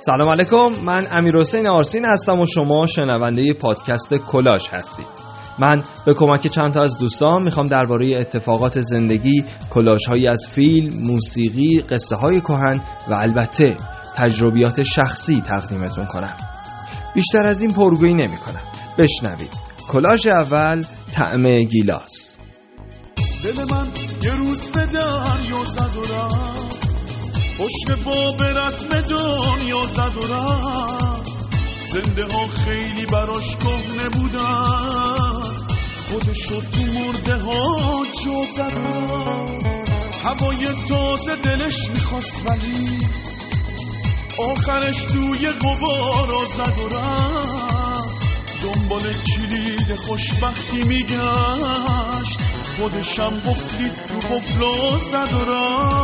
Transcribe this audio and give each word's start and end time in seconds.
سلام 0.00 0.28
علیکم. 0.28 0.68
من 0.84 1.06
امیر 1.10 1.36
حسین 1.36 1.66
آرسین 1.66 2.04
هستم 2.04 2.40
و 2.40 2.46
شما 2.46 2.86
شنونده 2.86 3.52
پادکست 3.52 4.14
کلاش 4.14 4.68
هستید. 4.68 5.06
من 5.58 5.82
به 6.06 6.14
کمک 6.14 6.46
چند 6.46 6.74
تا 6.74 6.82
از 6.82 6.98
دوستان 6.98 7.42
می‌خوام 7.42 7.68
درباره 7.68 8.16
اتفاقات 8.16 8.80
زندگی 8.80 9.44
کلاش 9.70 10.06
هایی 10.06 10.26
از 10.26 10.48
فیلم، 10.48 11.02
موسیقی، 11.02 11.80
قصه 11.80 12.16
های 12.16 12.40
کهن 12.40 12.80
و 13.08 13.14
البته 13.14 13.76
تجربیات 14.16 14.82
شخصی 14.82 15.40
تقدیمتون 15.40 16.06
کنم. 16.06 16.34
بیشتر 17.14 17.46
از 17.46 17.62
این 17.62 17.72
پرگویی 17.72 18.14
نمی 18.14 18.36
کنم 18.36 18.62
بشنوید. 18.98 19.52
کلاژ 19.88 20.26
اول 20.26 20.84
طعم 21.12 21.54
گیلاس. 21.54 22.36
دل 23.44 23.64
من 23.70 23.86
یه 24.22 24.36
روز 24.36 24.68
به 24.68 24.86
دریا 24.86 25.64
زد 25.64 25.96
و 25.96 26.77
پشت 27.58 27.90
باب 28.04 28.42
رسم 28.42 29.00
دنیا 29.00 29.86
زد 29.86 30.16
و 30.16 30.22
زنده 31.92 32.24
ها 32.24 32.46
خیلی 32.46 33.06
براش 33.06 33.56
کهنه 33.56 34.08
بودن. 34.08 35.42
خودشو 36.10 36.60
تو 36.60 36.82
مرده 36.82 37.36
ها 37.36 38.04
جا 38.24 38.44
زد 38.56 38.76
و 38.76 38.88
هوای 40.28 40.66
تازه 40.88 41.36
دلش 41.36 41.90
می‌خواست 41.94 42.42
ولی 42.46 42.98
آخرش 44.38 45.04
توی 45.04 45.50
غبارا 45.50 46.40
زد 46.56 46.78
و 46.78 46.88
دنبال 48.62 49.02
کلید 49.12 49.96
خوشبختی 50.06 50.82
میگشت. 50.84 52.38
خودشم 52.76 53.40
بفلید 53.40 53.92
رو 54.08 54.18
بفلا 54.18 54.98
زد 54.98 55.32
و 55.32 55.52
رفت. 55.52 55.97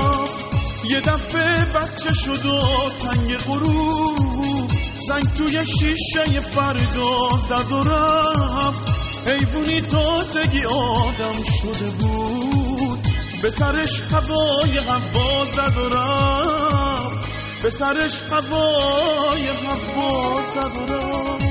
یه 0.90 1.00
دفعه 1.00 1.64
بچه 1.64 2.14
شد 2.14 2.46
و 2.46 2.60
تنگ 2.98 3.36
غروب. 3.36 4.70
زنگ 5.08 5.32
توی 5.36 5.66
شیشه 5.66 6.40
فردا 6.40 7.38
زد 7.48 7.72
و 7.72 7.82
رفت. 7.82 8.94
حیوونی 9.28 9.80
تازگی 9.80 10.64
آدم 10.64 11.42
شده 11.42 11.90
بود. 11.98 12.98
به 13.42 13.50
سرش 13.50 14.02
هوای 14.12 14.78
هوا 14.78 15.44
زد 15.44 15.78
و 15.78 15.88
رفت. 15.88 17.28
به 17.62 17.70
سرش 17.70 18.22
هوای 18.22 19.46
هوا 19.48 20.40
زد 20.54 20.90
و 20.90 20.94
رفت. 20.94 21.44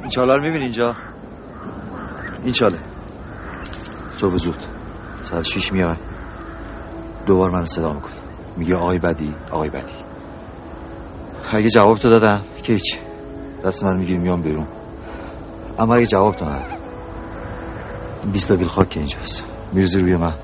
این 0.00 0.10
چاله 0.10 0.32
رو 0.32 0.42
می‌بینی 0.42 0.64
اینجا؟ 0.64 0.94
این 2.44 2.52
چاله. 2.52 2.78
صبح 4.16 4.36
زود. 4.36 4.69
ساعت 5.30 5.44
شیش 5.44 5.72
میاد 5.72 5.96
دوبار 7.26 7.50
من 7.50 7.64
صدا 7.64 7.92
می‌کنه 7.92 8.12
میگه 8.56 8.76
آقای 8.76 8.98
بدی 8.98 9.34
آقای 9.50 9.70
بدی. 9.70 9.92
اگه 11.52 11.68
جواب 11.68 11.98
تو 11.98 12.08
دادم 12.10 12.42
که 12.62 12.72
هیچ. 12.72 12.98
دست 13.64 13.84
من 13.84 13.96
می‌گیری 13.96 14.18
میام 14.18 14.42
بیرون. 14.42 14.66
اما 15.78 15.94
اگه 15.94 16.06
جواب 16.06 16.34
تو 16.34 16.44
ندادم 16.44 16.76
بیستا 18.32 18.56
بیل 18.56 18.68
خاک 18.68 18.92
اینجاست. 18.96 19.44
میرزی 19.72 20.00
روی 20.00 20.16
من. 20.16 20.34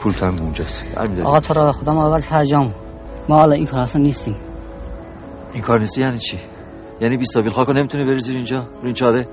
پول 0.00 0.12
تنگ 0.12 0.40
اونجاست. 0.40 0.84
آقا 1.24 1.40
تو 1.40 1.54
را 1.54 1.72
خدا 1.72 1.94
ما 1.94 2.06
اول 2.06 2.18
سرجام 2.18 2.74
ما 3.28 3.36
حالا 3.36 3.52
این 3.52 3.66
کار 3.66 3.80
اصلا 3.80 4.02
نیستیم. 4.02 4.36
این 5.52 5.62
کار 5.62 5.80
نیستی؟ 5.80 6.02
یعنی 6.02 6.18
چی؟ 6.18 6.38
یعنی 7.00 7.16
بیستا 7.16 7.40
بیل 7.40 7.52
خاک 7.52 7.68
رو 7.68 7.74
نمی‌تونی 7.74 8.04
بریزی 8.04 8.34
اینجا؟ 8.34 8.58
روی 8.58 8.84
این 8.84 8.94
چاده 8.94 9.28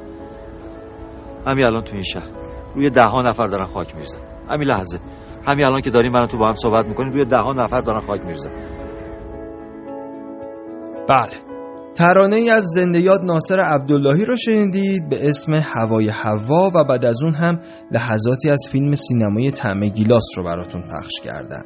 همین 1.48 1.66
الان 1.66 1.82
تو 1.82 1.94
این 1.94 2.04
شهر. 2.04 2.30
روی 2.76 2.90
ده 2.90 3.10
ها 3.10 3.22
نفر 3.22 3.46
دارن 3.46 3.66
خاک 3.66 3.96
میرزن 3.96 4.20
همین 4.50 4.68
لحظه. 4.68 5.00
همین 5.48 5.66
الان 5.66 5.82
که 5.82 5.90
داریم 5.90 6.12
من 6.12 6.28
تو 6.28 6.38
با 6.38 6.48
هم 6.48 6.56
صحبت 6.56 6.86
می‌کنیم 6.86 7.12
روی 7.12 7.26
ده 7.26 7.38
ها 7.38 7.54
نفر 7.54 7.82
دارن 7.82 8.00
خاک 8.08 8.22
میرزن 8.22 8.52
بله. 11.10 11.34
ترانه 11.96 12.36
ای 12.36 12.50
از 12.50 12.64
زنده 12.64 13.00
یاد 13.00 13.20
ناصر 13.24 13.60
عبداللهی 13.60 14.26
رو 14.26 14.38
شنیدید 14.38 15.10
به 15.10 15.30
اسم 15.30 15.54
هوای 15.54 16.10
هوا 16.10 16.72
و 16.76 16.84
بعد 16.84 17.06
از 17.06 17.24
اون 17.24 17.34
هم 17.34 17.60
لحظاتی 17.92 18.50
از 18.50 18.68
فیلم 18.72 18.96
سینمایی 18.96 19.52
طعم 19.52 19.90
گیلاس 19.90 20.24
رو 20.38 20.44
براتون 20.44 20.82
پخش 20.82 21.20
کردم. 21.24 21.64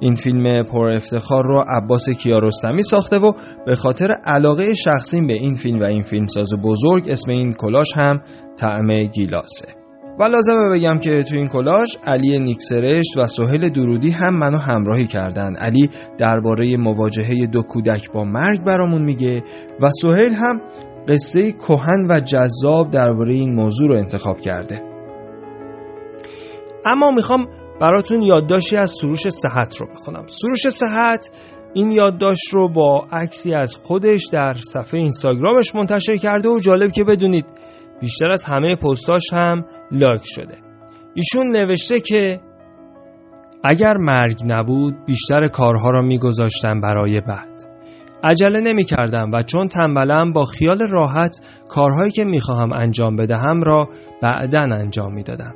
این 0.00 0.14
فیلم 0.14 0.62
پر 0.62 0.90
افتخار 0.90 1.44
رو 1.44 1.64
عباس 1.68 2.10
کیارستمی 2.10 2.82
ساخته 2.82 3.18
و 3.18 3.32
به 3.66 3.76
خاطر 3.76 4.12
علاقه 4.24 4.74
شخصیم 4.74 5.26
به 5.26 5.32
این 5.32 5.54
فیلم 5.54 5.80
و 5.80 5.84
این 5.84 6.02
فیلمساز 6.02 6.48
بزرگ 6.62 7.08
اسم 7.08 7.30
این 7.30 7.54
کلاش 7.54 7.96
هم 7.96 8.20
طعم 8.56 9.02
گیلاسه. 9.12 9.79
و 10.20 10.24
لازمه 10.24 10.70
بگم 10.70 10.98
که 10.98 11.22
تو 11.22 11.34
این 11.34 11.48
کلاژ 11.48 11.96
علی 12.04 12.38
نیکسرشت 12.38 13.16
و 13.16 13.26
سهیل 13.26 13.68
درودی 13.68 14.10
هم 14.10 14.34
منو 14.34 14.58
همراهی 14.58 15.06
کردن. 15.06 15.56
علی 15.56 15.90
درباره 16.18 16.76
مواجهه 16.76 17.46
دو 17.52 17.62
کودک 17.62 18.12
با 18.12 18.24
مرگ 18.24 18.64
برامون 18.64 19.02
میگه 19.02 19.42
و 19.80 19.88
سهیل 20.02 20.32
هم 20.34 20.60
قصه 21.08 21.52
کهن 21.52 22.06
و 22.08 22.20
جذاب 22.20 22.90
درباره 22.90 23.34
این 23.34 23.54
موضوع 23.54 23.88
رو 23.88 23.98
انتخاب 23.98 24.40
کرده. 24.40 24.82
اما 26.86 27.10
می‌خوام 27.10 27.46
براتون 27.80 28.22
یادداشتی 28.22 28.76
از 28.76 28.90
سروش 29.00 29.28
صحت 29.28 29.76
رو 29.76 29.86
بخونم. 29.86 30.24
سروش 30.26 30.68
صحت 30.68 31.30
این 31.74 31.90
یادداشت 31.90 32.48
رو 32.52 32.68
با 32.68 33.06
عکسی 33.12 33.54
از 33.54 33.76
خودش 33.76 34.26
در 34.32 34.54
صفحه 34.72 35.00
اینستاگرامش 35.00 35.74
منتشر 35.74 36.16
کرده 36.16 36.48
و 36.48 36.58
جالب 36.58 36.92
که 36.92 37.04
بدونید 37.04 37.44
بیشتر 38.00 38.30
از 38.30 38.44
همه 38.44 38.76
پستاش 38.76 39.32
هم 39.32 39.64
لایک 39.92 40.22
شده. 40.24 40.56
ایشون 41.14 41.46
نوشته 41.56 42.00
که 42.00 42.40
اگر 43.64 43.96
مرگ 43.96 44.42
نبود 44.46 45.04
بیشتر 45.06 45.48
کارها 45.48 45.90
را 45.90 46.02
میگذاشتم 46.02 46.80
برای 46.80 47.20
بعد. 47.20 47.48
عجله 48.22 48.60
نمی 48.60 48.84
کردم 48.84 49.30
و 49.32 49.42
چون 49.42 49.68
تنبلم 49.68 50.32
با 50.32 50.44
خیال 50.44 50.88
راحت 50.90 51.36
کارهایی 51.68 52.12
که 52.12 52.24
می‌خواهم 52.24 52.72
انجام 52.72 53.16
بدهم 53.16 53.62
را 53.62 53.88
بعدا 54.22 54.60
انجام 54.60 55.14
می‌دادم. 55.14 55.54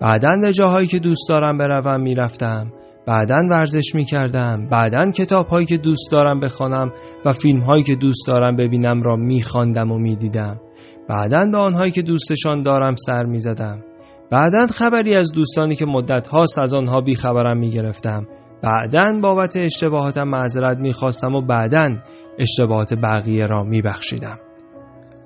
بعدا 0.00 0.36
به 0.42 0.52
جاهایی 0.52 0.86
که 0.86 0.98
دوست 0.98 1.28
دارم 1.28 1.58
بروم 1.58 2.00
می‌رفتم 2.00 2.72
بعدا 3.06 3.36
ورزش 3.50 3.94
می‌کردم 3.94 4.68
بعدا 4.70 5.10
کتاب 5.10 5.46
هایی 5.46 5.66
که 5.66 5.76
دوست 5.76 6.10
دارم 6.10 6.40
بخوانم 6.40 6.92
و 7.24 7.32
فیلم 7.32 7.60
هایی 7.60 7.82
که 7.82 7.94
دوست 7.94 8.26
دارم 8.26 8.56
ببینم 8.56 9.02
را 9.02 9.16
میخواندم 9.16 9.92
و 9.92 9.98
می‌دیدم. 9.98 10.60
بعدا 11.08 11.46
به 11.52 11.58
آنهایی 11.58 11.92
که 11.92 12.02
دوستشان 12.02 12.62
دارم 12.62 12.96
سر 12.96 13.24
می 13.24 13.40
زدم. 13.40 13.84
بعدا 14.30 14.66
خبری 14.66 15.14
از 15.14 15.32
دوستانی 15.32 15.76
که 15.76 15.86
مدت 15.86 16.28
هاست 16.28 16.58
از 16.58 16.74
آنها 16.74 17.00
بی 17.00 17.14
خبرم 17.14 17.58
می 17.58 17.70
گرفتم. 17.70 18.26
بعدا 18.62 19.20
بابت 19.22 19.56
اشتباهاتم 19.56 20.28
معذرت 20.28 20.78
می 20.78 20.92
خواستم 20.92 21.34
و 21.34 21.42
بعدا 21.42 21.88
اشتباهات 22.38 22.94
بقیه 22.94 23.46
را 23.46 23.64
می 23.64 23.82
بخشیدم. 23.82 24.38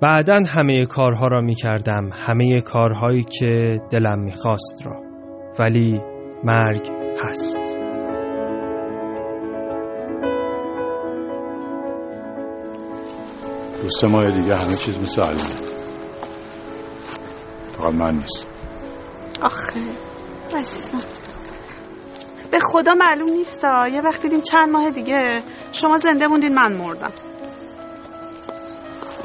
بعدا 0.01 0.43
همه 0.47 0.85
کارها 0.85 1.27
را 1.27 1.41
می 1.41 1.55
کردم 1.55 2.09
همه 2.13 2.61
کارهایی 2.61 3.23
که 3.23 3.81
دلم 3.89 4.19
می 4.19 4.33
خواست 4.33 4.85
را 4.85 5.01
ولی 5.59 6.01
مرگ 6.43 6.89
هست 7.23 7.86
دو 13.87 13.91
سه 13.91 14.07
ماه 14.07 14.27
دیگه 14.27 14.55
همه 14.55 14.75
چیز 14.75 14.97
مثل 14.97 15.21
الانه 15.21 15.55
فقط 17.77 17.93
من 17.93 18.15
نیست. 18.15 18.47
آخه 19.41 19.79
عزیزم. 20.55 20.99
به 22.51 22.59
خدا 22.59 22.93
معلوم 22.93 23.29
نیست 23.29 23.63
یه 23.91 24.01
وقت 24.01 24.21
دیدیم 24.21 24.39
چند 24.39 24.69
ماه 24.69 24.89
دیگه. 24.89 25.43
شما 25.71 25.97
زنده 25.97 26.27
موندین 26.27 26.53
من 26.53 26.73
مردم. 26.73 27.11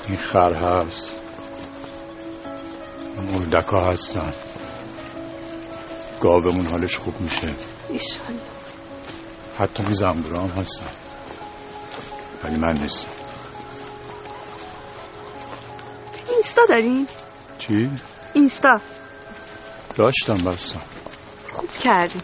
این 0.09 0.17
خر 0.17 0.55
هست. 0.55 1.13
مردک 3.33 3.67
ها 3.67 3.91
هستن. 3.91 4.33
گاومون 6.21 6.67
حالش 6.67 6.97
خوب 6.97 7.21
میشه. 7.21 7.55
ایشان 7.89 8.39
حتی 9.59 9.95
زنبورا 9.95 10.41
هم 10.41 10.49
هستن. 10.49 10.91
ولی 12.45 12.57
من 12.57 12.79
نیستم. 12.83 13.22
اینستا 16.43 16.63
داریم؟ 16.69 17.07
چی؟ 17.59 17.91
اینستا. 18.33 18.81
داشتم 19.97 20.35
بستم 20.35 20.81
خوب 21.53 21.71
کردیم 21.71 22.23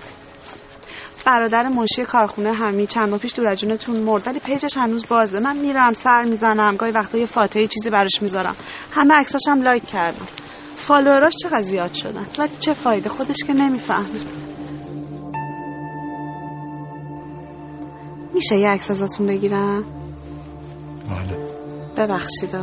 برادر 1.24 1.68
منشی 1.68 2.04
کارخونه 2.04 2.52
همی 2.52 2.86
چند 2.86 3.08
ماه 3.08 3.18
پیش 3.18 3.34
دور 3.34 3.54
جونتون 3.54 3.96
مرد 3.96 4.26
ولی 4.26 4.38
page 4.38 4.63
ش 4.63 4.76
هنوز 4.76 5.06
بازه. 5.06 5.38
من 5.38 5.56
میرم 5.56 5.92
سر 5.92 6.22
می‌زنم 6.22 6.76
گاهی 6.76 6.92
وقتا 6.92 7.18
یه 7.18 7.26
فاتحه 7.26 7.66
چیزی 7.66 7.90
براش 7.90 8.22
می‌ذارم. 8.22 8.56
همه 8.92 9.14
عکساش 9.14 9.42
هم 9.48 9.62
like 9.62 9.86
کردم. 9.86 10.26
follower 10.76 11.23
اش 11.23 11.34
چقدر 11.42 11.62
زیاد 11.62 11.94
شدن؟ 11.94 12.26
ولی 12.38 12.56
چه 12.60 12.74
فایده؟ 12.74 13.10
خودش 13.10 13.36
که 13.46 13.52
نمی‌فهمه. 13.52 14.20
میشه 18.34 18.56
یه 18.56 18.68
عکس 18.68 18.90
ازتون 18.90 19.26
بگیرم؟ 19.26 19.84
بله. 21.10 21.38
ببخشید 21.96 22.54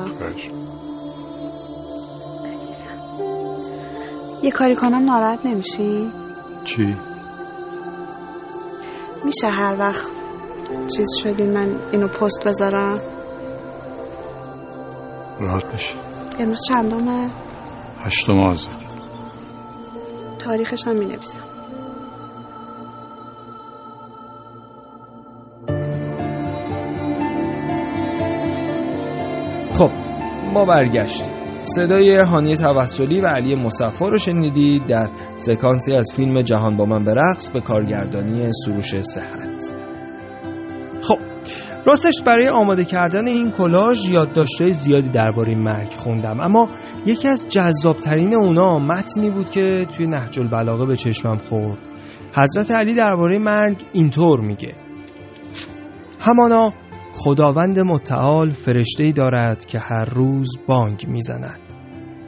یه 4.45 4.51
کاری 4.51 4.75
کنم 4.75 5.05
ناراحت 5.05 5.45
نمیشی؟ 5.45 6.09
چی؟ 6.63 6.97
میشه 9.25 9.47
هر 9.47 9.75
وقت 9.79 10.05
چیز 10.95 11.07
شدین 11.23 11.53
من 11.53 11.75
اینو 11.91 12.07
پست 12.07 12.47
بذارم؟ 12.47 13.01
راحت 15.39 15.65
بشی. 15.65 15.93
امروز 16.39 16.61
چندمه؟ 16.67 17.29
هشتم 17.99 18.39
آذر. 18.39 18.69
تاریخش 20.39 20.87
هم 20.87 20.95
می‌نویسم. 20.95 21.43
خب 29.77 29.89
ما 30.53 30.65
برگشتیم. 30.65 31.34
صدای 31.65 32.17
هانی 32.17 32.55
توسلی 32.55 33.21
و 33.21 33.27
علی 33.27 33.55
مصفا 33.55 34.09
رو 34.09 34.17
شنیدید 34.17 34.85
در 34.85 35.09
سکانسی 35.37 35.93
از 35.93 36.11
فیلم 36.15 36.41
جهان 36.41 36.77
با 36.77 36.85
من 36.85 37.03
به 37.03 37.13
به 37.53 37.61
کارگردانی 37.61 38.51
سروش 38.65 39.01
صحت. 39.01 39.73
خب 41.01 41.17
راستش 41.85 42.21
برای 42.21 42.49
آماده 42.49 42.85
کردن 42.85 43.27
این 43.27 43.51
کلاژ 43.51 44.05
یادداشت‌های 44.09 44.73
زیادی 44.73 45.09
درباره 45.09 45.55
مرگ 45.55 45.91
خوندم 45.91 46.39
اما 46.39 46.69
یکی 47.05 47.27
از 47.27 47.47
جذابترین 47.47 48.33
اونا 48.33 48.79
متنی 48.79 49.29
بود 49.29 49.49
که 49.49 49.87
توی 49.97 50.07
نهج 50.07 50.39
البلاغه 50.39 50.85
به 50.85 50.95
چشمم 50.95 51.37
خورد. 51.37 51.79
حضرت 52.33 52.71
علی 52.71 52.95
درباره 52.95 53.39
مرگ 53.39 53.77
اینطور 53.93 54.39
میگه. 54.39 54.75
همانا 56.19 56.73
خداوند 57.17 57.79
متعال 57.79 58.51
فرشته‌ای 58.51 59.11
دارد 59.11 59.65
که 59.65 59.79
هر 59.79 60.05
روز 60.05 60.49
بانگ 60.67 61.05
می‌زند. 61.07 61.59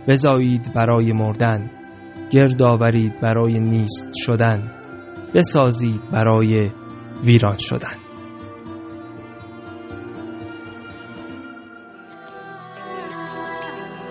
بزایید 0.07 0.73
برای 0.75 1.13
مردن 1.13 1.71
گرد 2.29 2.61
آورید 2.61 3.19
برای 3.21 3.59
نیست 3.59 4.07
شدن 4.15 4.71
بسازید 5.33 6.01
برای 6.11 6.69
ویران 7.23 7.57
شدن. 7.57 7.97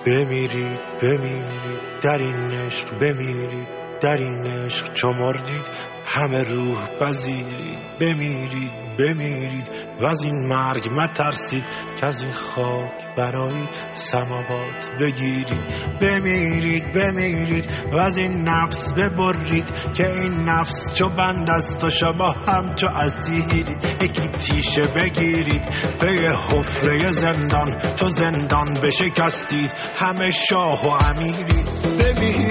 بمیرید 0.06 0.80
بمیرید 1.02 2.00
در 2.02 2.18
این 2.18 2.50
عشق 2.50 2.98
بمیرید 3.00 3.68
در 4.02 4.16
این 4.16 4.46
عشق 4.46 4.92
چو 4.92 5.08
مردید 5.08 5.70
همه 6.04 6.42
روح 6.42 6.86
پذیرید 7.00 7.78
بمیرید. 8.00 8.85
بمیرید 8.98 9.70
و 10.00 10.04
از 10.04 10.22
این 10.22 10.48
مرگ 10.48 10.88
مترسید 10.92 11.64
که 12.00 12.06
از 12.06 12.22
این 12.22 12.32
خاک 12.32 13.06
برای 13.16 13.66
سماوات 13.92 14.88
بگیرید. 15.00 15.98
بمیرید 16.00 16.84
بمیرید 16.94 17.66
و 17.92 17.96
از 17.96 18.18
این 18.18 18.48
نفس 18.48 18.92
ببرید 18.92 19.72
که 19.94 20.10
این 20.10 20.32
نفس 20.32 20.94
چو 20.94 21.08
بند 21.08 21.50
است 21.50 21.84
و 21.84 21.90
شما 21.90 22.30
هم 22.30 22.74
چو 22.74 22.86
اسیرید. 22.86 23.84
یکی 24.02 24.28
تیشه 24.28 24.86
بگیرید 24.86 25.68
به 26.00 26.36
حفره 26.48 27.12
زندان 27.12 27.94
چو 27.94 28.08
زندان 28.08 28.74
بشکستید. 28.82 29.72
همه 29.96 30.30
شاه 30.30 30.86
و 30.86 30.88
امیرید. 30.88 31.66
بمیرید. 31.98 32.45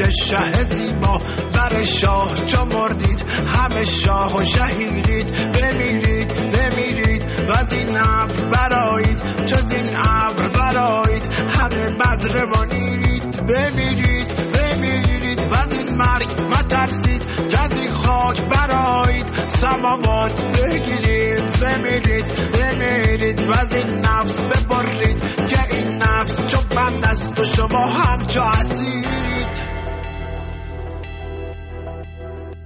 پیش 0.00 0.22
شه 0.28 0.64
زیبا. 0.64 1.20
بر 1.52 1.84
شاه 1.84 2.34
چو 2.46 2.64
مردید 2.64 3.24
همه 3.46 3.84
شاه 3.84 4.36
و 4.36 4.44
شهیدید. 4.44 5.26
بمیرید 5.52 6.28
بمیرید 6.52 7.22
و 7.48 7.52
از 7.52 7.72
این 7.72 7.96
ابر 7.96 8.34
برایید 8.34 9.46
جز 9.46 9.72
این 9.72 9.96
ابر 10.08 10.48
برایید 10.48 11.26
همه 11.26 11.90
بدر 11.90 12.44
و 12.44 12.64
نیرید 12.72 13.46
بمیرید 13.46 14.26
بمیرید 14.52 15.38
و 15.50 15.54
از 15.54 15.74
این 15.74 15.96
مرگ 15.96 16.28
مترسید 16.50 17.22
از 17.64 17.78
این 17.78 17.90
خاک 17.92 18.40
برایید 18.40 19.26
سماوات 19.48 20.44
بگیرید. 20.44 21.60
بمیرید 21.60 22.26
بمیرید 22.52 23.48
و 23.48 23.52
از 23.52 23.74
این 23.74 23.94
نفس 23.94 24.46
ببرید. 24.46 25.46
که 25.46 25.74
این 25.74 26.02
نفس 26.02 26.46
چو 26.46 26.58
بند 26.76 27.04
است 27.04 27.40
و 27.40 27.44
شما 27.44 27.86
هم 27.86 28.26
چو 28.26 28.42
اسیرید 28.42 29.29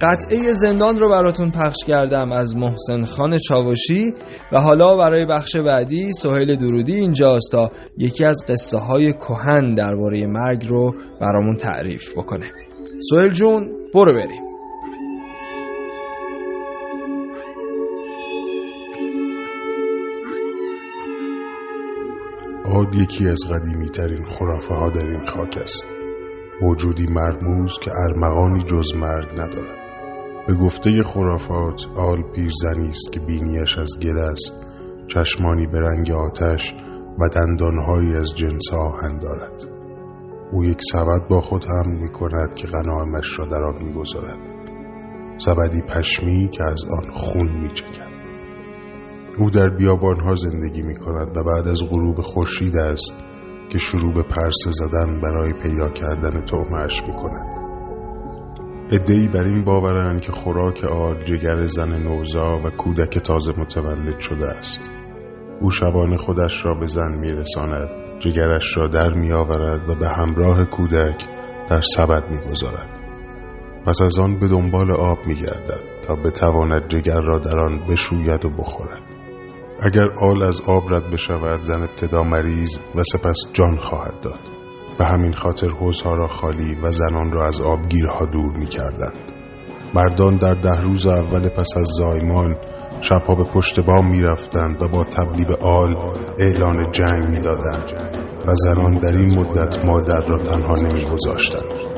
قطعه 0.00 0.52
زندان 0.52 0.98
رو 0.98 1.10
براتون 1.10 1.50
پخش 1.50 1.76
کردم 1.86 2.32
از 2.32 2.56
محسن 2.56 3.04
خان 3.04 3.38
چاوشی 3.38 4.14
و 4.52 4.60
حالا 4.60 4.96
برای 4.96 5.26
بخش 5.26 5.56
بعدی 5.56 6.12
سهیل 6.12 6.56
درودی 6.56 6.94
اینجاست 6.94 7.52
تا 7.52 7.70
یکی 7.98 8.24
از 8.24 8.44
قصه 8.48 8.78
های 8.78 9.12
کهن 9.12 9.74
درباره 9.74 10.26
مرگ 10.26 10.66
رو 10.68 10.94
برامون 11.20 11.56
تعریف 11.56 12.12
بکنه. 12.18 12.46
سهیل 13.10 13.32
جون 13.32 13.68
برو 13.94 14.12
بریم. 14.12 14.42
آد 22.64 22.94
یکی 22.94 23.28
از 23.28 23.38
قدیمی 23.50 23.86
ترین 23.86 24.24
خرافه 24.24 24.74
ها 24.74 24.90
در 24.90 25.06
این 25.06 25.24
خاک 25.24 25.58
است. 25.62 25.86
موجودی 26.62 27.06
مرموز 27.06 27.78
که 27.78 27.90
ارمغانی 28.08 28.62
جز 28.62 28.94
مرگ 28.94 29.32
ندارد. 29.32 29.83
به 30.46 30.54
گفته 30.54 31.02
خرافات 31.02 31.80
آل 31.96 32.22
پیرزنی 32.22 32.88
است 32.88 33.12
که 33.12 33.20
بینیش 33.20 33.78
از 33.78 33.90
گل 34.02 34.18
است 34.18 34.52
چشمانی 35.06 35.66
به 35.66 35.80
رنگ 35.80 36.10
آتش 36.10 36.74
و 37.18 37.28
دندانهایی 37.28 38.16
از 38.16 38.34
جنس 38.34 38.72
آهن 38.72 39.18
دارد. 39.18 39.64
او 40.52 40.64
یک 40.64 40.78
سبد 40.92 41.28
با 41.28 41.40
خود 41.40 41.64
هم 41.64 42.02
می 42.02 42.12
کند 42.12 42.54
که 42.54 42.66
غنایمش 42.66 43.38
را 43.38 43.46
در 43.46 43.64
آن 43.64 43.82
می 43.82 43.92
گذارد 43.92 44.38
سبدی 45.38 45.82
پشمی 45.82 46.48
که 46.48 46.64
از 46.64 46.84
آن 46.90 47.12
خون 47.12 47.48
می 47.48 47.68
چکد 47.68 48.14
او 49.38 49.50
در 49.50 49.68
بیابانها 49.68 50.34
زندگی 50.34 50.82
می 50.82 50.96
کند 50.96 51.36
و 51.36 51.44
بعد 51.44 51.68
از 51.68 51.78
غروب 51.90 52.20
خورشید 52.20 52.76
است 52.76 53.14
که 53.72 53.78
شروع 53.78 54.14
به 54.14 54.22
پرسه 54.22 54.70
زدن 54.70 55.20
برای 55.20 55.52
پیدا 55.52 55.88
کردن 55.88 56.40
تومش 56.40 57.02
می 57.02 57.16
کند 57.16 57.63
ادهی 58.90 59.28
بر 59.28 59.44
این 59.44 59.64
باورند 59.64 60.20
که 60.20 60.32
خوراک 60.32 60.84
آل 60.84 61.24
جگر 61.24 61.66
زن 61.66 62.02
نوزا 62.02 62.56
و 62.64 62.70
کودک 62.70 63.18
تازه 63.18 63.52
متولد 63.60 64.20
شده 64.20 64.46
است. 64.46 64.90
او 65.60 65.70
شبان 65.70 66.16
خودش 66.16 66.64
را 66.64 66.74
به 66.74 66.86
زن 66.86 67.18
میرساند 67.18 67.88
جگرش 68.18 68.76
را 68.76 68.88
در 68.88 69.10
میآورد 69.12 69.88
و 69.88 69.94
به 69.94 70.08
همراه 70.08 70.64
کودک 70.64 71.26
در 71.68 71.80
سبد 71.80 72.30
می‌گذارد. 72.30 73.00
پس 73.86 74.02
از 74.02 74.18
آن 74.18 74.38
به 74.38 74.48
دنبال 74.48 74.92
آب 74.92 75.18
میگردد 75.26 75.80
تا 76.06 76.14
بتواند 76.14 76.88
جگر 76.88 77.20
را 77.20 77.38
در 77.38 77.58
آن 77.60 77.80
بشوید 77.90 78.44
و 78.44 78.50
بخورد. 78.50 79.02
اگر 79.80 80.06
آل 80.20 80.42
از 80.42 80.60
آب 80.60 80.94
رد 80.94 81.10
بشود 81.10 81.62
زن 81.62 81.82
ابتدا 81.82 82.22
مریض 82.22 82.78
و 82.94 83.02
سپس 83.02 83.36
جان 83.52 83.76
خواهد 83.76 84.20
داد. 84.20 84.53
به 84.98 85.04
همین 85.04 85.32
خاطر 85.32 85.70
حوزها 85.70 86.14
را 86.14 86.28
خالی 86.28 86.74
و 86.82 86.90
زنان 86.90 87.32
را 87.32 87.46
از 87.46 87.60
آبگیرها 87.60 88.26
دور 88.26 88.56
می 88.56 88.66
کردند. 88.66 89.32
مردان 89.94 90.36
در 90.36 90.54
ده 90.54 90.80
روز 90.80 91.06
اول 91.06 91.48
پس 91.48 91.68
از 91.76 91.86
زایمان 91.98 92.56
شبها 93.00 93.34
به 93.34 93.44
پشت 93.44 93.80
بام 93.80 94.10
می 94.10 94.22
رفتند 94.22 94.82
و 94.82 94.88
با 94.88 95.04
تبلیب 95.04 95.50
آل 95.60 95.96
اعلان 96.38 96.92
جنگ 96.92 97.28
می 97.28 97.38
دادند 97.38 97.92
و 98.46 98.54
زنان 98.54 98.98
در 98.98 99.12
این 99.12 99.38
مدت 99.38 99.84
مادر 99.84 100.26
را 100.28 100.38
تنها 100.38 100.74
نمی 100.74 101.04
گذاشتند. 101.04 101.94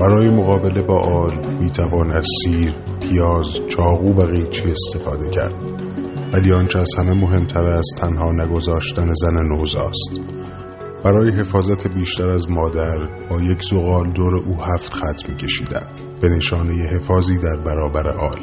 برای 0.00 0.30
مقابله 0.30 0.82
با 0.82 0.98
آل 0.98 1.56
می 1.60 1.70
توان 1.70 2.10
از 2.10 2.26
سیر، 2.42 2.74
پیاز، 3.00 3.46
چاقو 3.68 4.12
و 4.12 4.26
قیچی 4.26 4.70
استفاده 4.70 5.30
کرد 5.30 5.85
ولی 6.32 6.52
آنچه 6.52 6.78
از 6.78 6.90
همه 6.98 7.20
مهمتر 7.20 7.62
است 7.62 7.96
تنها 7.98 8.32
نگذاشتن 8.32 9.12
زن 9.12 9.34
نوزاست. 9.34 10.20
برای 11.04 11.30
حفاظت 11.30 11.86
بیشتر 11.88 12.28
از 12.28 12.50
مادر 12.50 12.98
با 13.30 13.40
یک 13.40 13.62
زغال 13.62 14.12
دور 14.12 14.36
او 14.36 14.62
هفت 14.62 14.94
خط 14.94 15.28
می 15.28 15.36
کشیدن 15.36 15.86
به 16.20 16.28
نشانه 16.28 16.74
حفاظی 16.74 17.38
در 17.38 17.56
برابر 17.56 18.08
آل. 18.08 18.40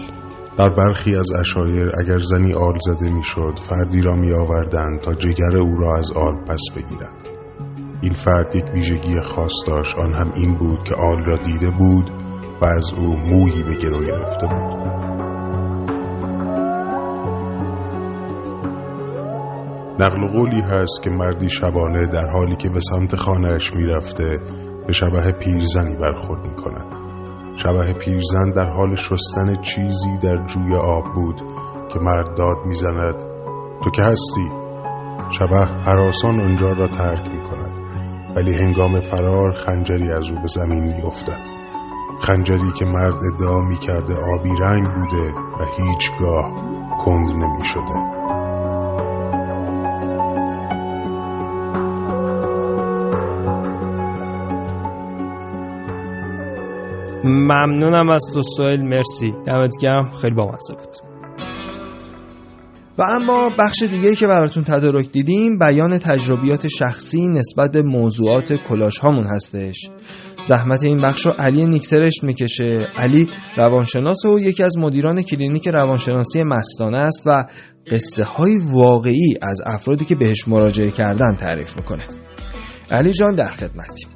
در 0.58 0.70
برخی 0.70 1.16
از 1.16 1.32
اشایر 1.32 1.92
اگر 2.00 2.20
زنی 2.20 2.54
آل 2.54 2.78
زده 2.88 3.12
می 3.12 3.24
شد 3.24 3.60
فردی 3.62 4.02
را 4.02 4.16
می 4.16 4.34
آوردن 4.34 4.98
تا 4.98 5.13
جگر 5.13 5.58
او 5.58 5.78
را 5.78 5.96
از 5.96 6.12
آل 6.12 6.36
پس 6.48 6.62
بگیرد. 6.75 7.30
این 8.02 8.13
فرد 8.13 8.56
یک 8.56 8.66
ویژگی 8.74 9.22
خاص 9.22 9.54
داشت. 9.68 9.98
آن 9.98 10.13
هم 10.13 10.32
این 10.36 10.56
بود 10.58 10.84
که 10.84 10.96
آل 10.96 11.24
را 11.24 11.36
دیده 11.36 11.70
بود 11.70 12.10
و 12.62 12.66
از 12.66 12.90
او 12.98 13.18
موهی 13.18 13.63
به 13.63 13.75
گرو 13.75 14.06
گرفته 14.06 14.48
بود. 14.48 15.23
نقل 20.00 20.27
قولی 20.27 20.62
هست 20.62 21.03
که 21.03 21.09
مردی 21.09 21.50
شبانه 21.50 22.07
در 22.07 22.29
حالی 22.29 22.55
که 22.55 22.69
به 22.69 22.79
سمت 22.79 23.15
خانهش 23.15 23.73
می‌رفته 23.73 24.39
به 24.88 24.93
شبه 24.93 25.31
پیرزنی 25.31 25.95
برخورد 25.95 26.47
می 26.47 26.55
کند. 26.55 26.85
شبه 27.55 27.93
پیرزن 27.93 28.51
در 28.51 28.69
حال 28.69 28.95
شستن 28.95 29.62
چیزی 29.62 30.17
در 30.23 30.45
جوی 30.45 30.75
آب 30.75 31.03
بود 31.15 31.41
که 31.93 32.00
مرد 32.00 32.38
داد 32.38 32.57
می‌زند 32.65 33.23
تو 33.83 33.89
که 33.89 34.01
هستی 34.01 34.50
شبه 35.29 35.65
حراسان 35.85 36.39
آنجا 36.39 36.69
را 36.69 36.88
ترک 36.88 37.33
می 37.33 37.41
کند 37.43 37.79
ولی 38.35 38.55
هنگام 38.55 39.00
فرار 39.00 39.51
خنجری 39.51 40.12
از 40.12 40.29
او 40.29 40.35
به 40.35 40.47
زمین 40.47 40.83
می 40.83 41.01
افتد. 41.01 41.39
خنجری 42.21 42.71
که 42.79 42.85
مرد 42.85 43.19
ادعا 43.33 43.62
می 43.62 43.77
کرده 43.77 44.13
آبی 44.13 44.50
رنگ 44.62 44.88
بوده 44.95 45.31
و 45.31 45.65
هیچگاه 45.77 46.51
کند 47.05 47.29
نمی 47.35 47.65
شده. 47.65 48.33
ممنونم 57.24 58.10
از 58.10 58.22
تو 58.34 58.42
سویل 58.42 58.82
مرسی. 58.82 59.32
دمت 59.46 59.74
گرم. 59.82 60.12
خیلی 60.22 60.36
بامزه 60.36 60.74
بود. 60.74 60.96
و 62.98 63.03
اما 63.03 63.50
بخش 63.60 63.84
دیگه 63.84 64.15
که 64.15 64.27
براتون 64.27 64.63
تدارک 64.63 65.12
دیدیم 65.12 65.60
بیان 65.60 65.98
تجربیات 65.98 66.68
شخصی 66.68 67.27
نسبت 67.27 67.72
به 67.72 67.82
موضوعات 67.82 68.53
کلاش 68.53 68.98
هامون 68.98 69.27
هستش. 69.27 69.89
زحمت 70.44 70.84
این 70.84 70.98
بخش 70.98 71.25
رو 71.25 71.32
علی 71.32 71.65
نیکسرشت 71.65 72.24
می‌کشه. 72.24 72.88
علی 72.98 73.30
روانشناس 73.58 74.25
و 74.25 74.39
یکی 74.39 74.63
از 74.63 74.77
مدیران 74.77 75.22
کلینیک 75.22 75.68
روانشناسی 75.68 76.44
مستانه 76.44 76.98
است 76.98 77.24
و 77.25 77.46
قصه 77.92 78.24
های 78.24 78.60
واقعی 78.72 79.34
از 79.42 79.62
افرادی 79.65 80.06
که 80.06 80.15
بهش 80.15 80.48
مراجعه 80.48 80.92
کردن 80.92 81.36
تعریف 81.36 81.77
می‌کنه. 81.77 82.03
علی 82.92 83.13
جان 83.13 83.36
در 83.36 83.51
خدمتیم 83.51 84.12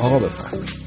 آقا 0.00 0.18
بفرم 0.18 0.82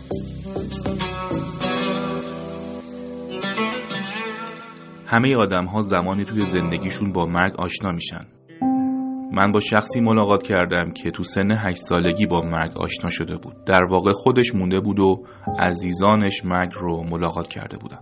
همه 5.08 5.36
آدم 5.36 5.66
ها 5.66 5.82
زمانی 5.82 6.24
توی 6.24 6.42
زندگیشون 6.42 7.12
با 7.12 7.26
مرگ 7.26 7.56
آشنا 7.56 7.92
میشن. 7.92 8.26
من 9.32 9.52
با 9.52 9.60
شخصی 9.60 10.02
ملاقات 10.02 10.44
کردم 10.44 10.92
که 10.92 11.12
تو 11.12 11.24
سن 11.24 11.52
هشت 11.52 11.78
سالگی 11.78 12.26
با 12.26 12.42
مرگ 12.42 12.78
آشنا 12.78 13.10
شده 13.10 13.38
بود. 13.38 13.54
در 13.66 13.84
واقع 13.84 14.12
خودش 14.12 14.56
مونده 14.56 14.80
بود 14.80 15.00
و 15.00 15.24
عزیزانش 15.60 16.46
مرگ 16.46 16.72
رو 16.74 17.04
ملاقات 17.04 17.48
کرده 17.48 17.78
بودن. 17.78 18.00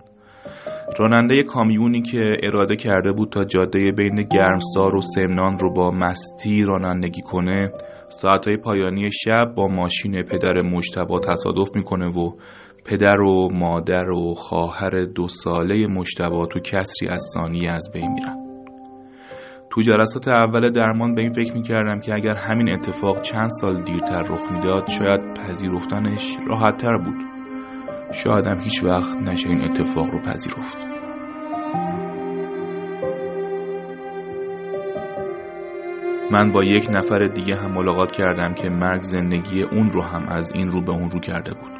راننده 1.00 1.44
کامیونی 1.44 2.02
که 2.02 2.20
اراده 2.44 2.76
کرده 2.76 3.12
بود 3.12 3.30
تا 3.30 3.44
جاده 3.44 3.92
بین 3.98 4.24
گرمسار 4.24 4.96
و 4.96 5.02
سمنان 5.02 5.58
رو 5.60 5.74
با 5.74 5.92
مستی 5.92 6.62
رانندگی 6.62 7.22
کنه 7.22 7.72
ساعتهای 8.14 8.58
پایانی 8.58 9.10
شب 9.12 9.54
با 9.56 9.68
ماشین 9.68 10.22
پدر 10.22 10.62
مجتبا 10.62 11.20
تصادف 11.20 11.76
می‌کنه 11.76 12.08
و 12.08 12.32
پدر 12.86 13.22
و 13.22 13.50
مادر 13.54 14.12
و 14.12 14.34
خواهر 14.34 15.06
دو 15.06 15.28
ساله 15.28 15.88
مجتبا 15.88 16.46
تو 16.46 16.60
کسری 16.60 17.08
از 17.10 17.22
ثانیه 17.34 17.72
از 17.72 17.90
بین 17.94 18.12
میرن. 18.12 18.38
تو 19.70 19.82
جلسات 19.82 20.28
اول 20.28 20.72
درمان 20.72 21.16
به 21.16 21.22
این 21.22 21.32
فکر 21.32 21.54
می‌کردم 21.54 22.00
که 22.00 22.14
اگر 22.14 22.36
همین 22.36 22.70
اتفاق 22.70 23.22
چند 23.22 23.50
سال 23.50 23.84
دیرتر 23.84 24.22
رخ 24.22 24.52
می‌داد 24.52 24.88
شاید 24.88 25.22
پذیرفتنش 25.40 26.38
راحت 26.48 26.78
تر 26.78 26.98
بود 26.98 27.16
شایدم 28.14 28.60
هیچ 28.60 28.84
وقت 28.84 29.18
نشه 29.18 29.50
این 29.50 29.62
اتفاق 29.62 30.10
رو 30.12 30.20
پذیرفت. 30.20 31.03
من 36.34 36.52
با 36.52 36.64
یک 36.64 36.88
نفر 36.96 37.28
دیگه 37.28 37.56
هم 37.56 37.72
ملاقات 37.72 38.12
کردم 38.12 38.54
که 38.54 38.70
مرگ 38.70 39.02
زندگی 39.02 39.64
اون 39.64 39.92
رو 39.92 40.02
هم 40.02 40.28
از 40.30 40.52
این 40.56 40.68
رو 40.68 40.82
به 40.82 40.92
اون 40.92 41.10
رو 41.10 41.20
کرده 41.20 41.54
بود. 41.54 41.72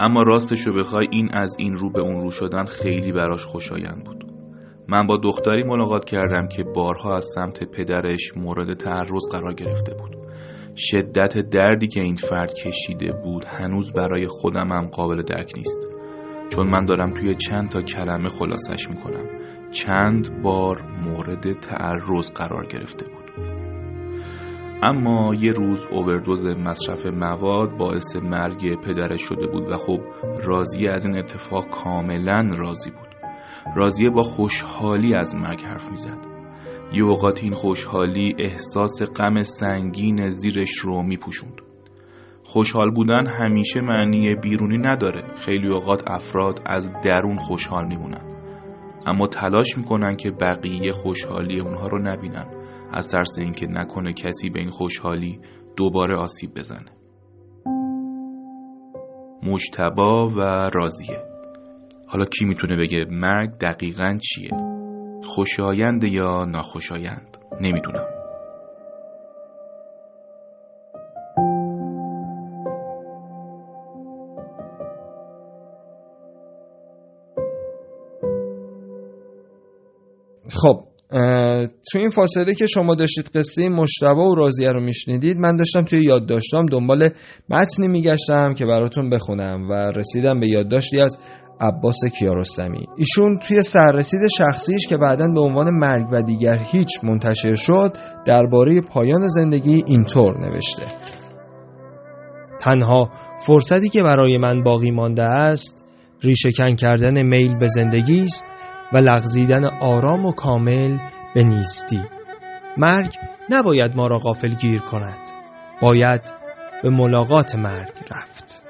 اما 0.00 0.22
راستش 0.22 0.66
رو 0.66 0.74
بخوای 0.74 1.06
این 1.10 1.28
از 1.34 1.56
این 1.58 1.74
رو 1.74 1.90
به 1.90 2.02
اون 2.02 2.20
رو 2.20 2.30
شدن 2.30 2.64
خیلی 2.64 3.12
براش 3.12 3.44
خوشایند 3.44 4.04
بود. 4.04 4.24
من 4.88 5.06
با 5.06 5.16
دختری 5.16 5.62
ملاقات 5.62 6.04
کردم 6.04 6.48
که 6.48 6.64
بارها 6.64 7.16
از 7.16 7.26
سمت 7.34 7.70
پدرش 7.70 8.36
مورد 8.36 8.74
تعرض 8.74 9.28
قرار 9.32 9.54
گرفته 9.54 9.94
بود. 9.94 10.16
شدت 10.76 11.38
دردی 11.38 11.86
که 11.86 12.00
این 12.00 12.14
فرد 12.14 12.54
کشیده 12.54 13.12
بود 13.24 13.44
هنوز 13.44 13.92
برای 13.92 14.26
خودم 14.26 14.72
هم 14.72 14.86
قابل 14.86 15.22
درک 15.22 15.52
نیست. 15.56 15.80
چون 16.50 16.66
من 16.70 16.84
دارم 16.84 17.14
توی 17.14 17.34
چند 17.34 17.68
تا 17.68 17.82
کلمه 17.82 18.28
خلاصش 18.28 18.90
می‌کنم. 18.90 19.24
چند 19.70 20.42
بار 20.42 20.82
مورد 21.04 21.52
تعرض 21.52 22.32
قرار 22.32 22.66
گرفته 22.66 23.04
بود. 23.04 23.17
اما 24.82 25.34
یه 25.34 25.50
روز 25.50 25.86
اووردوز 25.90 26.46
مصرف 26.46 27.06
مواد 27.06 27.76
باعث 27.76 28.16
مرگ 28.16 28.80
پدرش 28.80 29.22
شده 29.22 29.46
بود 29.46 29.68
و 29.70 29.76
خب 29.76 30.00
راضیه 30.44 30.90
از 30.90 31.06
این 31.06 31.18
اتفاق 31.18 31.68
کاملا 31.68 32.50
راضی 32.58 32.90
بود. 32.90 33.08
راضیه 33.76 34.10
با 34.10 34.22
خوشحالی 34.22 35.14
از 35.14 35.34
مرگ 35.34 35.60
حرف 35.60 35.90
می‌زد. 35.90 36.26
یه 36.92 37.04
اوقات 37.04 37.42
این 37.42 37.52
خوشحالی 37.52 38.34
احساس 38.38 39.02
غم 39.02 39.42
سنگین 39.42 40.30
زیرش 40.30 40.78
رو 40.78 41.02
میپوشوند. 41.02 41.60
خوشحال 42.44 42.90
بودن 42.90 43.26
همیشه 43.26 43.80
معنی 43.80 44.34
بیرونی 44.34 44.78
نداره. 44.78 45.24
خیلی 45.36 45.68
اوقات 45.68 46.02
افراد 46.10 46.60
از 46.66 46.92
درون 47.04 47.38
خوشحال 47.38 47.86
میمونن. 47.86 48.22
اما 49.06 49.26
تلاش 49.26 49.78
می‌کنن 49.78 50.16
که 50.16 50.30
بقیه 50.30 50.92
خوشحالی 50.92 51.60
اونها 51.60 51.86
رو 51.86 51.98
نبینن. 51.98 52.57
از 52.92 53.10
ترس 53.10 53.38
اینکه 53.38 53.66
نکنه 53.66 54.12
کسی 54.12 54.50
به 54.50 54.60
این 54.60 54.70
خوشحالی 54.70 55.40
دوباره 55.76 56.16
آسیب 56.16 56.54
بزنه. 56.54 56.92
مجتبا 59.42 60.28
و 60.28 60.40
راضیه. 60.74 61.22
حالا 62.08 62.24
کی 62.24 62.44
می‌تونه 62.44 62.76
بگه 62.76 63.04
مرگ 63.10 63.50
دقیقا 63.50 64.18
چیه؟ 64.22 64.50
خوشایند 65.24 66.04
یا 66.04 66.44
ناخوشایند؟ 66.44 67.38
نمی‌دونم. 67.60 68.06
خب 80.62 80.87
تو 81.92 81.98
این 81.98 82.10
فاصله 82.10 82.54
که 82.54 82.66
شما 82.66 82.94
داشتید 82.94 83.26
قصه 83.34 83.68
مشتبه 83.68 84.20
و 84.20 84.34
راضیه 84.34 84.72
رو 84.72 84.80
میشنیدید 84.80 85.36
من 85.36 85.56
داشتم 85.56 85.82
توی 85.82 86.04
یادداشتام 86.04 86.66
دنبال 86.66 87.08
متنی 87.48 87.88
میگشتم 87.88 88.54
که 88.54 88.66
براتون 88.66 89.10
بخونم 89.10 89.68
و 89.70 89.72
رسیدم 89.72 90.40
به 90.40 90.48
یادداشتی 90.48 91.00
از 91.00 91.18
عباس 91.60 92.04
کیارستمی. 92.18 92.86
ایشون 92.96 93.38
توی 93.38 93.62
سررسید 93.62 94.20
شخصیش 94.36 94.86
که 94.86 94.96
بعدا 94.96 95.26
به 95.34 95.40
عنوان 95.40 95.70
مرگ 95.70 96.06
و 96.12 96.22
دیگر 96.22 96.58
هیچ 96.58 96.88
منتشر 97.02 97.54
شد 97.54 97.96
درباره 98.26 98.80
پایان 98.80 99.28
زندگی 99.28 99.84
اینطور 99.86 100.38
نوشته. 100.46 100.82
تنها 102.60 103.10
فرصتی 103.46 103.88
که 103.88 104.02
برای 104.02 104.38
من 104.38 104.62
باقی 104.62 104.90
مانده 104.90 105.22
است 105.22 105.84
ریشهکن 106.22 106.76
کردن 106.76 107.22
میل 107.22 107.58
به 107.58 107.68
زندگی 107.68 108.24
است 108.24 108.44
و 108.92 108.96
لغزیدن 108.96 109.64
آرام 109.64 110.26
و 110.26 110.32
کامل 110.32 110.98
به 111.34 111.42
نیستی. 111.44 112.02
مرگ 112.76 113.14
نباید 113.50 113.96
ما 113.96 114.06
را 114.06 114.18
غافل 114.18 114.54
گیر 114.54 114.80
کند. 114.80 115.30
باید 115.82 116.32
به 116.82 116.90
ملاقات 116.90 117.54
مرگ 117.54 117.92
رفت. 118.10 118.62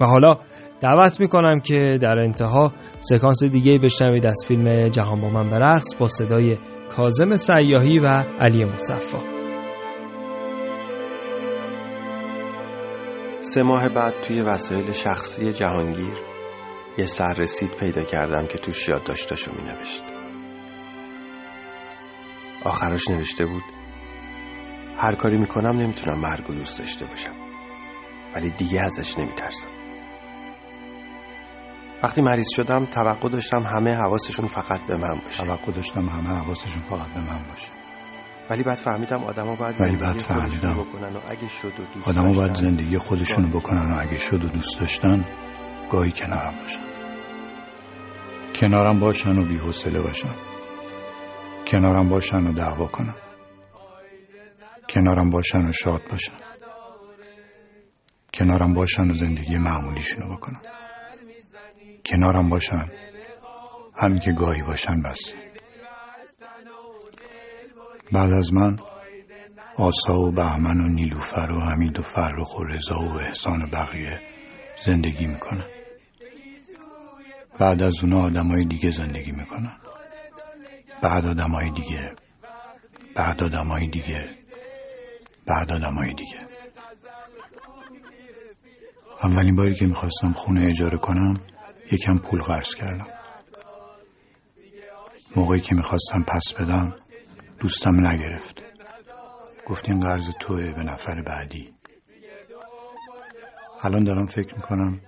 و 0.00 0.06
حالا 0.06 0.36
دعوت 0.80 1.20
می‌کنم 1.20 1.60
که 1.60 1.98
در 2.00 2.18
انتها 2.18 2.72
سکانس 3.00 3.44
دیگه 3.44 3.78
بشنوید 3.78 4.26
از 4.26 4.44
فیلم 4.48 4.88
جهان 4.88 5.20
با 5.20 5.28
من 5.28 5.50
برقص 5.50 5.94
با 5.98 6.08
صدای 6.08 6.56
کازم 6.96 7.36
سیاهی 7.36 7.98
و 7.98 8.06
علی 8.40 8.64
مصفا 8.64 9.18
سه 13.40 13.62
ماه 13.62 13.88
بعد 13.88 14.14
توی 14.22 14.42
وسایل 14.42 14.92
شخصی 14.92 15.52
جهانگیر 15.52 16.33
یه 16.98 17.04
سررسید 17.04 17.70
پیدا 17.70 18.02
کردم 18.02 18.46
که 18.46 18.58
توش 18.58 18.88
یادداشتاشو 18.88 19.52
می 19.52 19.62
نوشت 19.62 20.04
آخرش 22.64 23.08
نوشته 23.08 23.46
بود 23.46 23.64
هر 24.98 25.14
کاری 25.14 25.38
می‌کنم 25.38 25.80
نمی‌تونم 25.80 26.20
مرگ 26.20 26.50
و 26.50 26.54
دوست 26.54 26.78
داشته 26.78 27.06
باشم 27.06 27.34
ولی 28.34 28.50
دیگه 28.50 28.80
ازش 28.82 29.18
نمیترسم. 29.18 29.68
وقتی 32.02 32.22
مریض 32.22 32.48
شدم 32.50 32.86
توقع 32.86 33.28
داشتم 33.28 33.62
همه 33.62 33.94
حواسشون 33.94 34.46
فقط 34.46 34.80
به 34.86 34.96
من 34.96 35.20
باشه. 35.24 35.44
توقع 35.44 35.72
داشتم 35.72 36.08
همه 36.08 36.30
حواسشون 36.30 36.82
فقط 36.82 37.08
به 37.08 37.20
من 37.20 37.44
باشه. 37.48 37.70
ولی 38.50 38.62
بعد 38.62 38.78
فهمیدم 38.78 39.24
آدما 39.24 39.54
باید 39.54 39.80
ولی 39.80 39.96
بعد 39.96 40.18
فهمیدم 40.18 40.74
بکنن 40.74 41.16
و 41.16 41.20
اگه 41.28 41.48
شد 41.48 41.80
و 41.80 41.84
دوست 41.94 42.08
آدما 42.08 42.32
باید 42.32 42.54
زندگی 42.54 42.98
خودشونو 42.98 43.48
بکنن 43.48 43.92
و 43.92 44.00
اگه 44.00 44.18
شد 44.18 44.44
و 44.44 44.48
دوست 44.48 44.80
داشتن 44.80 45.24
گاهی 45.90 46.12
کنارم 46.12 46.58
باشن. 46.60 46.83
کنارم 48.54 48.98
باشن 48.98 49.38
و 49.38 49.44
بی‌حوصله 49.44 50.00
باشن. 50.00 50.34
کنارم 51.66 52.08
باشن 52.08 52.46
و 52.46 52.52
دعوا 52.52 52.86
کنن. 52.86 53.14
کنارم 54.88 55.30
باشن 55.30 55.66
و 55.66 55.72
شاد 55.72 56.02
باشن. 56.10 56.32
کنارم 58.34 58.74
باشن 58.74 59.10
و 59.10 59.14
زندگی 59.14 59.58
معمولیشونو 59.58 60.36
بکنن. 60.36 60.60
کنارم 62.06 62.48
باشن. 62.48 62.90
همین 63.96 64.18
که 64.18 64.32
گاهی 64.32 64.62
باشن 64.62 65.02
بس. 65.02 65.32
بعد 68.12 68.32
از 68.32 68.52
من 68.52 68.78
آسا 69.78 70.18
و 70.18 70.30
بهمن 70.30 70.80
و 70.80 70.88
نیلوفر 70.88 71.50
و 71.50 71.60
حمید 71.60 72.00
و 72.00 72.02
فرخ 72.02 72.58
و 72.58 72.64
رضا 72.64 72.98
و 72.98 73.12
احسان 73.12 73.62
و 73.62 73.66
بقیه 73.66 74.20
زندگی 74.84 75.26
می‌کنن. 75.26 75.83
بعد 77.58 77.82
از 77.82 77.94
اونا 78.02 78.22
آدمای 78.22 78.64
دیگه 78.64 78.90
زندگی 78.90 79.32
می‌کنن. 79.32 79.76
بعد 81.02 81.26
آدمای 81.26 81.70
دیگه. 81.70 82.12
بعد 83.14 83.44
آدمای 83.44 83.88
دیگه. 83.88 84.28
بعد 85.46 85.72
آدمای 85.72 86.14
دیگه. 86.14 86.38
اولین 89.22 89.56
باری 89.56 89.74
که 89.74 89.86
می‌خواستم 89.86 90.32
خونه 90.32 90.66
اجاره 90.66 90.98
کنم 90.98 91.40
یکم 91.92 92.18
پول 92.18 92.42
قرض 92.42 92.74
کردم. 92.74 93.08
موقعی 95.36 95.60
که 95.60 95.74
می‌خواستم 95.74 96.22
پس 96.22 96.52
بدم 96.58 96.94
دوستم 97.58 98.06
نگرفت. 98.06 98.64
گفت 99.66 99.88
این 99.88 100.00
قرض 100.00 100.30
توه 100.40 100.72
به 100.72 100.82
نفر 100.82 101.22
بعدی. 101.22 101.74
الان 103.82 104.04
دارم 104.04 104.26
فکر 104.26 104.54
می‌کنم 104.54 105.00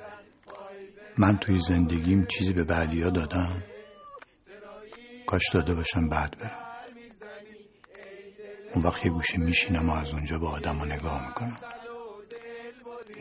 من 1.19 1.39
توی 1.39 1.59
زندگیم 1.59 2.27
چیزی 2.27 2.53
به 2.53 2.65
بعدی 2.65 3.03
ها 3.03 3.11
دادم. 3.11 3.63
کاش 5.27 5.43
داده 5.55 5.75
باشم 5.75 6.09
بعد 6.09 6.39
برم. 6.39 6.67
اون 8.75 8.85
وقت 8.85 9.05
یه 9.05 9.13
گوشه 9.13 9.39
میشینم 9.39 9.91
و 9.91 9.95
از 9.95 10.15
اونجا 10.15 10.39
به 10.39 10.49
آدم 10.49 10.85
نگاه 10.85 11.29
می‌کنم. 11.29 11.57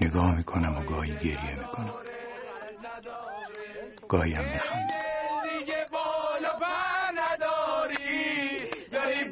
نگاه 0.02 0.36
می‌کنم 0.38 0.78
و 0.78 0.84
گاهی 0.84 1.16
گریه 1.16 1.60
می‌کنم. 1.60 1.94
گاهی 4.08 4.34
هم 4.34 4.54
میخندم. 4.54 5.06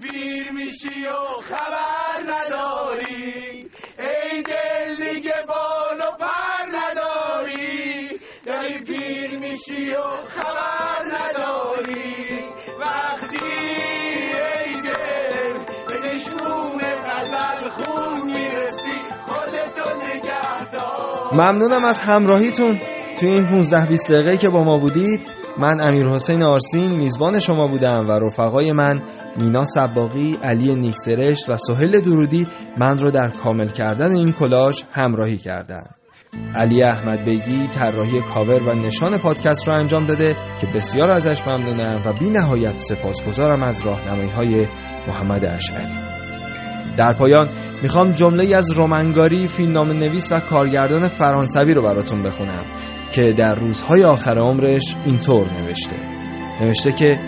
پیر 0.02 0.52
میشی 0.52 1.06
و 1.06 1.42
خبر 1.42 2.03
میشی 9.54 9.92
و 9.92 10.02
خبر 10.28 11.06
نداری. 11.06 12.40
وقتی 12.80 13.38
ای 14.66 14.82
دل 14.82 15.60
به 15.88 16.10
دشمون 16.10 16.82
غزل 17.08 17.70
خون 17.70 18.26
می‌رسی 18.26 18.98
خودتو 19.22 19.90
نگهدار. 19.96 21.34
ممنونم 21.34 21.86
از 21.86 22.00
همراهیتون. 22.00 22.80
توی 23.20 23.30
این 23.30 23.46
15 23.46 23.86
20 23.86 24.12
دقیقه 24.12 24.38
که 24.38 24.50
با 24.50 24.64
ما 24.64 24.78
بودید 24.78 25.22
من 25.58 25.82
امیر 25.82 26.08
حسین 26.08 26.44
آرسین 26.44 26.92
میزبان 26.92 27.40
شما 27.40 27.68
بودم 27.68 28.08
و 28.08 28.12
رفقای 28.12 28.72
من 28.72 29.02
مینا 29.40 29.66
سباقی، 29.66 30.40
علی 30.44 30.76
نیکسرشت 30.76 31.50
و 31.50 31.58
سهل 31.58 32.00
درودی 32.02 32.48
من 32.78 32.98
رو 32.98 33.12
در 33.12 33.30
کامل 33.30 33.68
کردن 33.68 34.16
این 34.16 34.32
کلاژ 34.32 34.82
همراهی 34.92 35.38
کردند. 35.38 36.03
علی 36.56 36.84
احمد 36.84 37.26
بیگی 37.26 37.68
طراحی 37.68 38.22
کاور 38.22 38.64
و 38.64 38.76
نشان 38.76 39.18
پادکست 39.18 39.68
رو 39.68 39.74
انجام 39.74 40.06
داده 40.06 40.36
که 40.62 40.68
بسیار 40.68 41.10
ازش 41.12 41.48
ممنونم 41.48 42.02
و 42.06 42.14
بی 42.14 42.30
نهایت 42.30 42.78
سپاسگزارم 42.78 43.64
از 43.64 43.86
راهنمایی 43.86 44.30
های 44.30 44.68
محمد 45.08 45.46
اشعری. 45.46 45.94
در 46.98 47.14
پایان 47.14 47.50
می‌خوام 47.82 48.12
جمله 48.12 48.56
از 48.56 48.72
رومنگاری 48.72 49.48
فیلمنامه 49.48 49.98
نویس 49.98 50.32
و 50.32 50.40
کارگردان 50.40 51.08
فرانسوی 51.08 51.74
رو 51.74 51.82
براتون 51.82 52.24
بخونم 52.24 52.66
که 53.12 53.34
در 53.34 53.56
روزهای 53.56 54.04
آخر 54.04 54.38
عمرش 54.38 54.96
اینطور 55.06 55.54
نوشته. 55.54 55.96
نوشته 56.62 56.92
که 56.92 57.20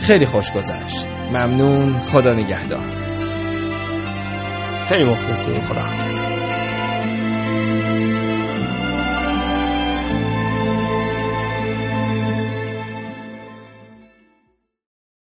خیلی 0.00 0.26
خوش 0.26 0.52
گذشت. 0.52 1.06
ممنون. 1.32 1.96
خدا 1.96 2.34
نگهدار. 2.34 2.90
خیلی 4.88 5.04
مخلصیم. 5.04 5.60
خدا 5.60 5.80
حافظ. 5.80 6.47